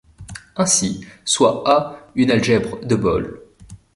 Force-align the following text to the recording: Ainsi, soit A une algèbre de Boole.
Ainsi, 0.55 1.05
soit 1.25 1.61
A 1.67 1.95
une 2.15 2.31
algèbre 2.31 2.83
de 2.83 2.95
Boole. 2.95 3.39